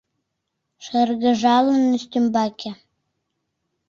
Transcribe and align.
Шыргыжалын, 0.83 1.83
ӱстембаке 1.97 2.71